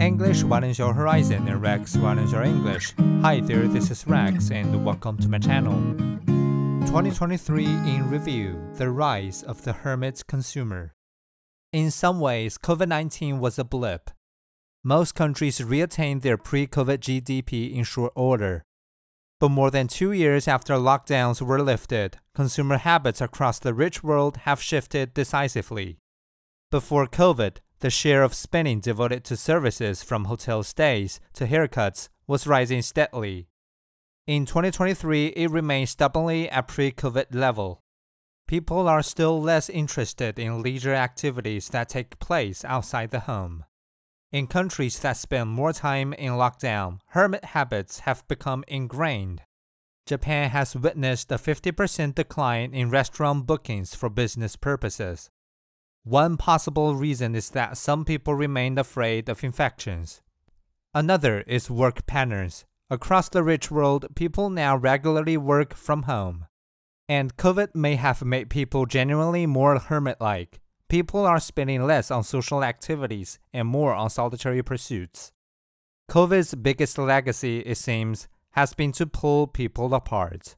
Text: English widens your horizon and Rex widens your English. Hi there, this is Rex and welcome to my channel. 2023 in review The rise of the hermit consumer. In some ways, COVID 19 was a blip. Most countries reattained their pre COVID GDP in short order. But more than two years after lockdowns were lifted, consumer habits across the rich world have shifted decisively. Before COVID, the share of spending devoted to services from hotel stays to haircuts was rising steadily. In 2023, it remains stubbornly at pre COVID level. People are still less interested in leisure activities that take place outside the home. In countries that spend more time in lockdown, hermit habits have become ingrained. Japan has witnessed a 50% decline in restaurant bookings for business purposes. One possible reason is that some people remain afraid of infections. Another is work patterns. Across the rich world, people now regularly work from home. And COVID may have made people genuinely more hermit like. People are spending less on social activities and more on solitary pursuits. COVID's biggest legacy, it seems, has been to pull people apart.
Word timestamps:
English 0.00 0.42
widens 0.42 0.78
your 0.78 0.94
horizon 0.94 1.46
and 1.46 1.60
Rex 1.60 1.96
widens 1.96 2.32
your 2.32 2.42
English. 2.42 2.94
Hi 3.20 3.40
there, 3.40 3.68
this 3.68 3.90
is 3.90 4.06
Rex 4.06 4.50
and 4.50 4.84
welcome 4.84 5.18
to 5.18 5.28
my 5.28 5.38
channel. 5.38 5.74
2023 6.86 7.64
in 7.66 8.08
review 8.08 8.58
The 8.76 8.88
rise 8.88 9.42
of 9.42 9.64
the 9.64 9.74
hermit 9.74 10.26
consumer. 10.26 10.94
In 11.74 11.90
some 11.90 12.20
ways, 12.20 12.56
COVID 12.56 12.88
19 12.88 13.38
was 13.38 13.58
a 13.58 13.64
blip. 13.64 14.10
Most 14.82 15.14
countries 15.14 15.60
reattained 15.60 16.22
their 16.22 16.38
pre 16.38 16.66
COVID 16.66 16.98
GDP 16.98 17.74
in 17.74 17.84
short 17.84 18.12
order. 18.16 18.62
But 19.40 19.50
more 19.50 19.70
than 19.70 19.88
two 19.88 20.12
years 20.12 20.48
after 20.48 20.74
lockdowns 20.74 21.42
were 21.42 21.62
lifted, 21.62 22.18
consumer 22.34 22.78
habits 22.78 23.20
across 23.20 23.58
the 23.58 23.74
rich 23.74 24.02
world 24.02 24.38
have 24.38 24.62
shifted 24.62 25.12
decisively. 25.12 25.98
Before 26.70 27.06
COVID, 27.06 27.58
the 27.82 27.90
share 27.90 28.22
of 28.22 28.32
spending 28.32 28.78
devoted 28.78 29.24
to 29.24 29.36
services 29.36 30.04
from 30.04 30.26
hotel 30.26 30.62
stays 30.62 31.20
to 31.34 31.46
haircuts 31.48 32.08
was 32.28 32.46
rising 32.46 32.80
steadily. 32.80 33.48
In 34.24 34.46
2023, 34.46 35.26
it 35.26 35.50
remains 35.50 35.90
stubbornly 35.90 36.48
at 36.48 36.68
pre 36.68 36.92
COVID 36.92 37.34
level. 37.34 37.82
People 38.46 38.88
are 38.88 39.02
still 39.02 39.42
less 39.42 39.68
interested 39.68 40.38
in 40.38 40.62
leisure 40.62 40.94
activities 40.94 41.68
that 41.70 41.88
take 41.88 42.20
place 42.20 42.64
outside 42.64 43.10
the 43.10 43.20
home. 43.20 43.64
In 44.30 44.46
countries 44.46 45.00
that 45.00 45.16
spend 45.16 45.50
more 45.50 45.72
time 45.72 46.12
in 46.12 46.34
lockdown, 46.34 47.00
hermit 47.08 47.46
habits 47.46 48.00
have 48.00 48.26
become 48.28 48.62
ingrained. 48.68 49.42
Japan 50.06 50.50
has 50.50 50.76
witnessed 50.76 51.32
a 51.32 51.36
50% 51.36 52.14
decline 52.14 52.74
in 52.74 52.90
restaurant 52.90 53.44
bookings 53.44 53.92
for 53.96 54.08
business 54.08 54.54
purposes. 54.54 55.30
One 56.04 56.36
possible 56.36 56.96
reason 56.96 57.36
is 57.36 57.50
that 57.50 57.78
some 57.78 58.04
people 58.04 58.34
remain 58.34 58.76
afraid 58.76 59.28
of 59.28 59.44
infections. 59.44 60.20
Another 60.92 61.42
is 61.42 61.70
work 61.70 62.06
patterns. 62.06 62.64
Across 62.90 63.28
the 63.28 63.44
rich 63.44 63.70
world, 63.70 64.06
people 64.16 64.50
now 64.50 64.76
regularly 64.76 65.36
work 65.36 65.74
from 65.74 66.02
home. 66.02 66.46
And 67.08 67.36
COVID 67.36 67.74
may 67.76 67.94
have 67.94 68.24
made 68.24 68.50
people 68.50 68.84
genuinely 68.84 69.46
more 69.46 69.78
hermit 69.78 70.20
like. 70.20 70.60
People 70.88 71.24
are 71.24 71.38
spending 71.38 71.86
less 71.86 72.10
on 72.10 72.24
social 72.24 72.64
activities 72.64 73.38
and 73.52 73.68
more 73.68 73.94
on 73.94 74.10
solitary 74.10 74.62
pursuits. 74.62 75.32
COVID's 76.10 76.54
biggest 76.56 76.98
legacy, 76.98 77.60
it 77.60 77.76
seems, 77.76 78.28
has 78.50 78.74
been 78.74 78.92
to 78.92 79.06
pull 79.06 79.46
people 79.46 79.94
apart. 79.94 80.56